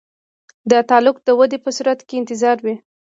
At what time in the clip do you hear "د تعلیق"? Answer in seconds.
0.69-1.17